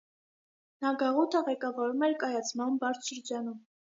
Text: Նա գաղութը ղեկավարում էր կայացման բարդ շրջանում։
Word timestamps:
Նա 0.85 0.93
գաղութը 1.01 1.41
ղեկավարում 1.51 2.07
էր 2.09 2.17
կայացման 2.25 2.79
բարդ 2.85 3.11
շրջանում։ 3.13 3.63